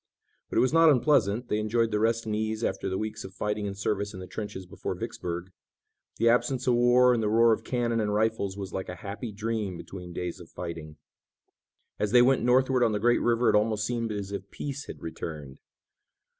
But 0.49 0.57
it 0.57 0.61
was 0.61 0.73
not 0.73 0.89
unpleasant. 0.89 1.47
They 1.47 1.59
enjoyed 1.59 1.91
the 1.91 1.99
rest 1.99 2.25
and 2.25 2.35
ease 2.35 2.63
after 2.63 2.89
the 2.89 2.97
weeks 2.97 3.23
of 3.23 3.35
fighting 3.35 3.67
and 3.67 3.77
service 3.77 4.15
in 4.15 4.19
the 4.19 4.25
trenches 4.25 4.65
before 4.65 4.95
Vicksburg. 4.95 5.51
The 6.17 6.27
absence 6.27 6.65
of 6.65 6.73
war 6.73 7.13
and 7.13 7.21
the 7.21 7.29
roar 7.29 7.53
of 7.53 7.63
cannon 7.63 7.99
and 7.99 8.11
rifles 8.11 8.57
was 8.57 8.73
like 8.73 8.89
a 8.89 8.95
happy 9.05 9.31
dream 9.31 9.77
between 9.77 10.11
days 10.11 10.39
of 10.39 10.49
fighting. 10.49 10.95
As 11.99 12.13
they 12.13 12.23
went 12.23 12.41
northward 12.41 12.81
on 12.83 12.93
the 12.93 12.99
great 12.99 13.21
river 13.21 13.47
it 13.51 13.55
almost 13.55 13.85
seemed 13.85 14.11
as 14.11 14.31
if 14.31 14.49
peace 14.49 14.85
had 14.87 15.03
returned. 15.03 15.59